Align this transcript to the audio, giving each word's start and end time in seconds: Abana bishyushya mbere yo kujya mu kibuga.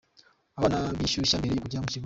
Abana 0.57 0.77
bishyushya 0.99 1.39
mbere 1.39 1.51
yo 1.53 1.61
kujya 1.63 1.81
mu 1.83 1.87
kibuga. 1.91 1.99